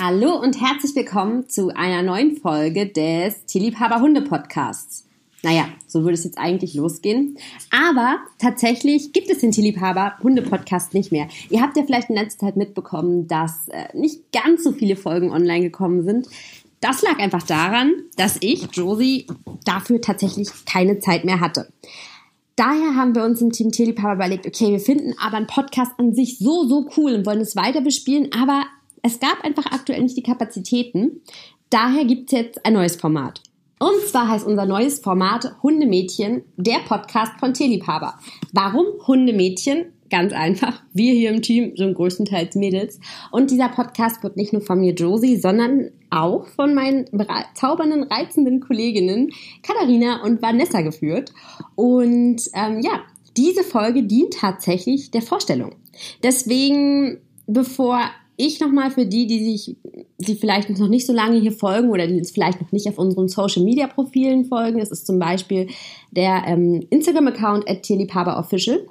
[0.00, 5.06] Hallo und herzlich willkommen zu einer neuen Folge des Tierliebhaber Hunde Podcasts.
[5.44, 7.38] Naja, so würde es jetzt eigentlich losgehen.
[7.70, 11.28] Aber tatsächlich gibt es den Tierliebhaber Hunde Podcast nicht mehr.
[11.48, 15.30] Ihr habt ja vielleicht in letzter Zeit mitbekommen, dass äh, nicht ganz so viele Folgen
[15.30, 16.26] online gekommen sind.
[16.80, 19.28] Das lag einfach daran, dass ich, Josie,
[19.64, 21.68] dafür tatsächlich keine Zeit mehr hatte.
[22.56, 26.14] Daher haben wir uns im Team Tierliebhaber überlegt, okay, wir finden aber einen Podcast an
[26.14, 28.64] sich so, so cool und wollen es weiter bespielen, aber
[29.04, 31.20] es gab einfach aktuell nicht die Kapazitäten.
[31.68, 33.42] Daher gibt es jetzt ein neues Format.
[33.78, 38.14] Und zwar heißt unser neues Format Hundemädchen, der Podcast von Tierliebhaber.
[38.52, 39.92] Warum Hundemädchen?
[40.08, 40.82] Ganz einfach.
[40.94, 42.98] Wir hier im Team sind größtenteils Mädels.
[43.30, 47.04] Und dieser Podcast wird nicht nur von mir Josie, sondern auch von meinen
[47.52, 51.32] zaubernden, reizenden Kolleginnen Katharina und Vanessa geführt.
[51.74, 53.02] Und ähm, ja,
[53.36, 55.74] diese Folge dient tatsächlich der Vorstellung.
[56.22, 58.00] Deswegen, bevor
[58.36, 59.76] ich nochmal für die, die sich,
[60.18, 62.98] die vielleicht noch nicht so lange hier folgen oder die uns vielleicht noch nicht auf
[62.98, 65.68] unseren Social Media Profilen folgen, das ist zum Beispiel
[66.10, 67.88] der ähm, Instagram-Account at
[68.38, 68.86] Official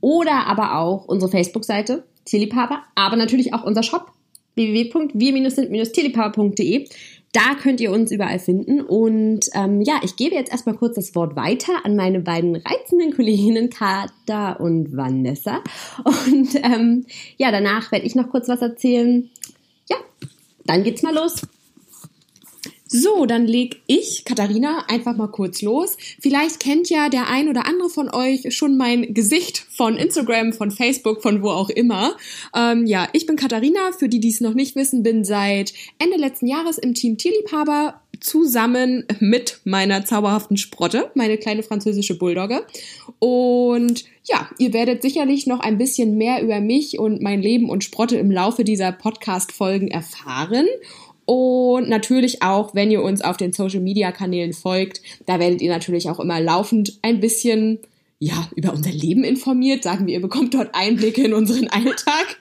[0.00, 4.12] oder aber auch unsere Facebook-Seite Tierliebhaber, aber natürlich auch unser Shop
[4.56, 6.88] www.wir-sind-tierliebhaber.de.
[7.32, 8.80] Da könnt ihr uns überall finden.
[8.80, 13.14] Und ähm, ja, ich gebe jetzt erstmal kurz das Wort weiter an meine beiden reizenden
[13.14, 15.62] Kolleginnen Kata und Vanessa.
[16.04, 19.30] Und ähm, ja, danach werde ich noch kurz was erzählen.
[19.90, 19.96] Ja,
[20.64, 21.42] dann geht's mal los.
[22.88, 25.96] So, dann leg ich, Katharina, einfach mal kurz los.
[26.20, 30.70] Vielleicht kennt ja der ein oder andere von euch schon mein Gesicht von Instagram, von
[30.70, 32.16] Facebook, von wo auch immer.
[32.54, 33.90] Ähm, ja, ich bin Katharina.
[33.98, 38.00] Für die, die es noch nicht wissen, bin seit Ende letzten Jahres im Team Tierliebhaber
[38.20, 42.64] zusammen mit meiner zauberhaften Sprotte, meine kleine französische Bulldogge.
[43.18, 47.84] Und ja, ihr werdet sicherlich noch ein bisschen mehr über mich und mein Leben und
[47.84, 50.66] Sprotte im Laufe dieser Podcast-Folgen erfahren.
[51.26, 55.70] Und natürlich auch, wenn ihr uns auf den Social Media Kanälen folgt, da werdet ihr
[55.70, 57.80] natürlich auch immer laufend ein bisschen
[58.18, 59.82] ja, über unser Leben informiert.
[59.82, 62.38] Sagen wir, ihr bekommt dort Einblicke in unseren Alltag.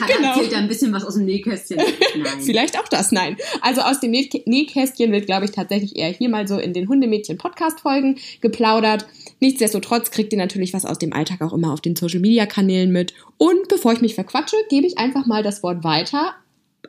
[0.00, 0.28] Hannah genau.
[0.32, 1.78] erzählt da ein bisschen was aus dem Nähkästchen.
[2.16, 2.40] Nein.
[2.40, 3.36] Vielleicht auch das, nein.
[3.62, 8.18] Also aus dem Nähkästchen wird, glaube ich, tatsächlich eher hier mal so in den Hundemädchen-Podcast-Folgen
[8.40, 9.06] geplaudert.
[9.40, 13.14] Nichtsdestotrotz kriegt ihr natürlich was aus dem Alltag auch immer auf den Social-Media-Kanälen mit.
[13.38, 16.34] Und bevor ich mich verquatsche, gebe ich einfach mal das Wort weiter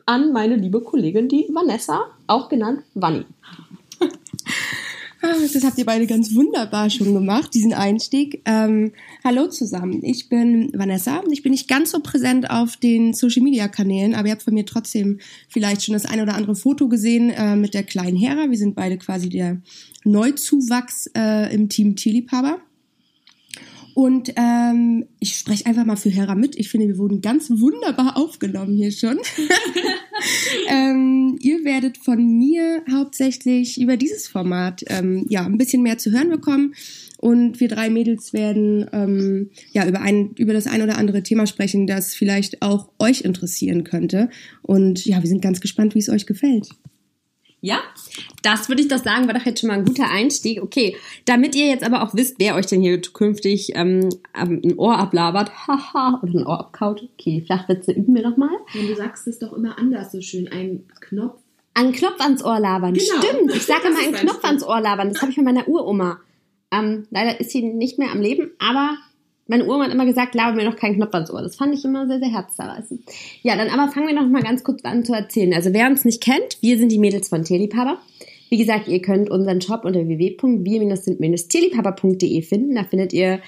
[0.06, 3.24] an meine liebe Kollegin, die Vanessa, auch genannt Vanni.
[5.26, 8.42] Ah, das habt ihr beide ganz wunderbar schon gemacht, diesen Einstieg.
[8.44, 8.92] Ähm,
[9.24, 11.22] hallo zusammen, ich bin Vanessa.
[11.30, 15.20] Ich bin nicht ganz so präsent auf den Social-Media-Kanälen, aber ihr habt von mir trotzdem
[15.48, 18.50] vielleicht schon das eine oder andere Foto gesehen äh, mit der kleinen Hera.
[18.50, 19.62] Wir sind beide quasi der
[20.04, 22.58] Neuzuwachs äh, im Team Tierliebhaber.
[23.94, 26.56] Und ähm, ich spreche einfach mal für Hera mit.
[26.56, 29.18] Ich finde, wir wurden ganz wunderbar aufgenommen hier schon.
[30.68, 36.10] ähm, ihr werdet von mir hauptsächlich über dieses Format ähm, ja ein bisschen mehr zu
[36.10, 36.74] hören bekommen.
[37.18, 41.46] Und wir drei Mädels werden ähm, ja über ein über das ein oder andere Thema
[41.46, 44.28] sprechen, das vielleicht auch euch interessieren könnte.
[44.62, 46.68] Und ja, wir sind ganz gespannt, wie es euch gefällt.
[47.64, 47.80] Ja,
[48.42, 50.62] das würde ich doch sagen, war doch jetzt schon mal ein guter Einstieg.
[50.62, 54.98] Okay, damit ihr jetzt aber auch wisst, wer euch denn hier zukünftig ähm, ein Ohr
[54.98, 57.08] ablabert, haha, oder ein Ohr abkaut.
[57.14, 58.50] Okay, Flachwitze üben wir noch mal.
[58.74, 61.40] Und du sagst es doch immer anders so schön, ein Knopf.
[61.72, 62.92] Ein Knopf ans Ohr labern.
[62.92, 63.22] Genau.
[63.22, 65.08] Stimmt, ich sage immer einen Knopf ans Ohr labern.
[65.08, 66.20] Das habe ich von meiner Uroma.
[66.70, 68.98] Ähm, leider ist sie nicht mehr am Leben, aber
[69.46, 71.42] meine Oma hat immer gesagt, laber mir noch keinen Knopf ans Ohr.
[71.42, 73.02] Das fand ich immer sehr, sehr herzzerreißend.
[73.42, 75.52] Ja, dann aber fangen wir noch mal ganz kurz an zu erzählen.
[75.52, 77.98] Also wer uns nicht kennt, wir sind die Mädels von Tierliebhaber.
[78.48, 82.74] Wie gesagt, ihr könnt unseren Shop unter www.wir-sind-tierliebhaber.de finden.
[82.74, 83.40] Da findet ihr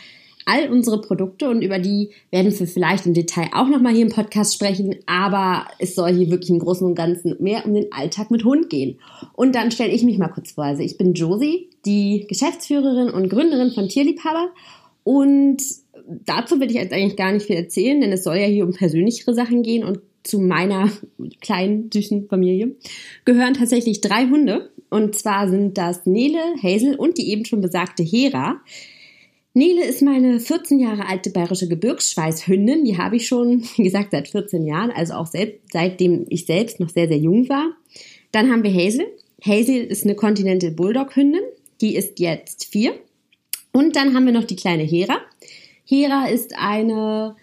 [0.46, 4.06] all unsere Produkte und über die werden wir vielleicht im Detail auch noch mal hier
[4.06, 4.96] im Podcast sprechen.
[5.06, 8.70] Aber es soll hier wirklich im Großen und Ganzen mehr um den Alltag mit Hund
[8.70, 8.98] gehen.
[9.34, 10.64] Und dann stelle ich mich mal kurz vor.
[10.64, 14.50] Also ich bin Josie, die Geschäftsführerin und Gründerin von Tierliebhaber
[15.06, 15.62] und
[16.24, 18.72] dazu will ich jetzt eigentlich gar nicht viel erzählen, denn es soll ja hier um
[18.72, 20.90] persönlichere Sachen gehen und zu meiner
[21.40, 22.74] kleinen, süßen Familie
[23.24, 24.70] gehören tatsächlich drei Hunde.
[24.90, 28.60] Und zwar sind das Nele, Hazel und die eben schon besagte Hera.
[29.52, 32.84] Nele ist meine 14 Jahre alte bayerische Gebirgsschweißhündin.
[32.84, 36.78] Die habe ich schon, wie gesagt, seit 14 Jahren, also auch selbst, seitdem ich selbst
[36.78, 37.70] noch sehr, sehr jung war.
[38.32, 39.06] Dann haben wir Hazel.
[39.42, 41.42] Hazel ist eine Continental Bulldog Hündin.
[41.80, 42.94] Die ist jetzt vier.
[43.72, 45.18] Und dann haben wir noch die kleine Hera.
[45.86, 47.36] Hera ist eine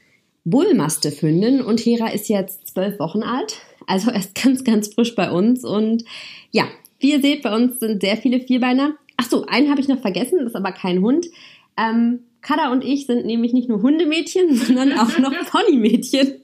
[0.45, 3.57] Bullmastiff-Hündin und Hera ist jetzt zwölf Wochen alt,
[3.88, 5.63] also erst ganz, ganz frisch bei uns.
[5.63, 6.04] Und
[6.51, 6.66] ja,
[7.00, 8.95] wie ihr seht, bei uns sind sehr viele Vierbeiner.
[9.18, 11.28] Ach so, einen habe ich noch vergessen, das ist aber kein Hund.
[11.78, 16.42] Ähm, Kada und ich sind nämlich nicht nur Hundemädchen, sondern auch noch Ponymädchen.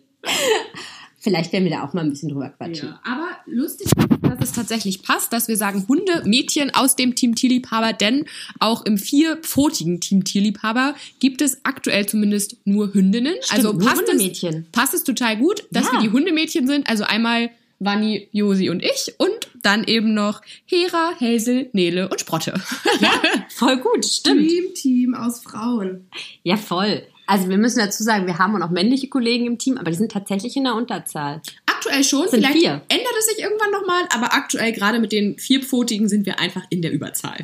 [1.29, 2.89] Vielleicht werden wir da auch mal ein bisschen drüber quatschen.
[2.89, 3.87] Ja, aber lustig,
[4.21, 8.25] dass es tatsächlich passt, dass wir sagen Hunde, Mädchen aus dem Team Tierliebhaber, denn
[8.59, 13.35] auch im vierpfotigen Team Tierliebhaber gibt es aktuell zumindest nur Hündinnen.
[13.41, 14.65] Stimmt, also passt Hundemädchen.
[14.65, 15.93] Es, passt es total gut, dass Ja.
[15.93, 16.89] wir die Hundemädchen sind.
[16.89, 19.29] Also einmal Vanni, Josi und ich und
[19.61, 22.59] dann eben noch Hera, Hazel, Nele und Sprotte.
[22.99, 23.11] Ja,
[23.49, 24.49] voll gut, stimmt.
[24.49, 26.07] Team, Team aus Frauen.
[26.43, 27.03] Ja, voll.
[27.29, 29.97] Also wir müssen dazu sagen, wir haben auch noch männliche Kollegen im Team, aber die
[29.97, 31.43] sind tatsächlich in der Unterzahl.
[31.67, 32.81] Aktuell schon, Sind vielleicht vier.
[32.89, 36.81] ändert es sich irgendwann nochmal, aber aktuell gerade mit den vierpfotigen sind wir einfach in
[36.81, 37.37] der Überzahl.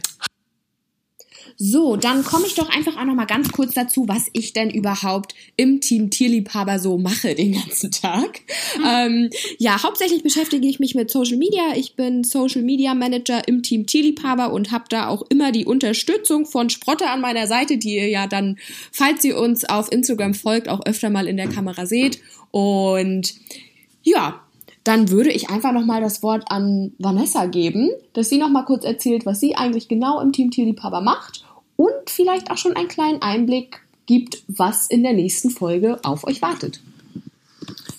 [1.57, 4.69] So, dann komme ich doch einfach auch noch mal ganz kurz dazu, was ich denn
[4.69, 8.41] überhaupt im Team Tierliebhaber so mache den ganzen Tag.
[8.85, 11.63] Ähm, ja, hauptsächlich beschäftige ich mich mit Social Media.
[11.75, 16.45] Ich bin Social Media Manager im Team Tierliebhaber und habe da auch immer die Unterstützung
[16.45, 18.57] von Sprotte an meiner Seite, die ihr ja dann,
[18.91, 22.19] falls ihr uns auf Instagram folgt, auch öfter mal in der Kamera seht.
[22.51, 23.33] Und
[24.03, 24.41] ja,
[24.83, 29.25] dann würde ich einfach nochmal das Wort an Vanessa geben, dass sie nochmal kurz erzählt,
[29.25, 31.44] was sie eigentlich genau im Team Tierliebhaber macht
[31.75, 36.41] und vielleicht auch schon einen kleinen Einblick gibt, was in der nächsten Folge auf euch
[36.41, 36.81] wartet.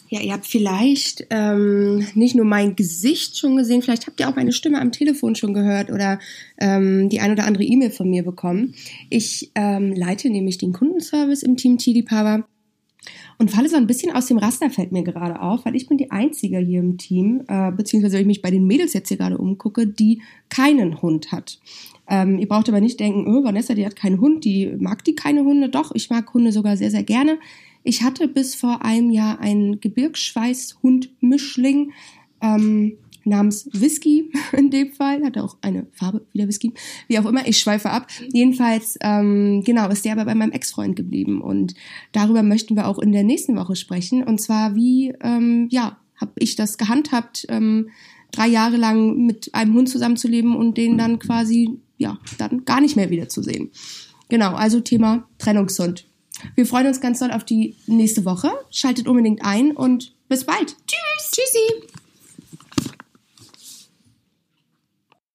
[0.09, 4.37] Ja, ihr habt vielleicht ähm, nicht nur mein Gesicht schon gesehen, vielleicht habt ihr auch
[4.37, 6.21] meine Stimme am Telefon schon gehört oder
[6.59, 8.75] ähm, die ein oder andere E-Mail von mir bekommen.
[9.11, 12.47] Ich ähm, leite nämlich den Kundenservice im Team Tierliebhaber
[13.39, 15.99] und falle so ein bisschen aus dem Raster, fällt mir gerade auf, weil ich bin
[15.99, 19.17] die Einzige hier im Team, äh, beziehungsweise wenn ich mich bei den Mädels jetzt hier
[19.17, 21.59] gerade umgucke, die keinen Hund hat.
[22.09, 25.15] Ähm, ihr braucht aber nicht denken, oh, Vanessa, die hat keinen Hund, die mag die
[25.15, 25.69] keine Hunde.
[25.69, 27.39] Doch, ich mag Hunde sogar sehr, sehr gerne.
[27.83, 31.93] Ich hatte bis vor einem Jahr einen Gebirgsschweißhund-Mischling
[32.41, 35.25] ähm, namens Whisky in dem Fall.
[35.25, 36.73] Hatte auch eine Farbe wie der Whisky.
[37.09, 38.09] Wie auch immer, ich schweife ab.
[38.33, 41.41] Jedenfalls, ähm, genau, ist der aber bei meinem Ex-Freund geblieben.
[41.41, 41.75] Und
[42.13, 44.23] darüber möchten wir auch in der nächsten Woche sprechen.
[44.23, 47.91] Und zwar, wie, ähm, ja, habe ich das gehandhabt, ähm,
[48.33, 52.97] drei Jahre lang mit einem Hund zusammenzuleben und den dann quasi, ja, dann gar nicht
[52.97, 53.71] mehr wiederzusehen.
[54.29, 56.07] Genau, also Thema Trennungshund.
[56.55, 58.51] Wir freuen uns ganz doll auf die nächste Woche.
[58.71, 60.77] Schaltet unbedingt ein und bis bald.
[60.87, 61.31] Tschüss.
[61.33, 62.06] Tschüssi!